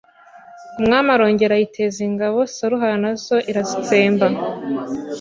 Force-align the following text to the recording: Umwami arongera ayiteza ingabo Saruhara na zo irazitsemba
Umwami 0.79 1.09
arongera 1.15 1.53
ayiteza 1.55 1.99
ingabo 2.09 2.39
Saruhara 2.55 2.97
na 3.03 3.11
zo 3.23 3.37
irazitsemba 3.49 4.27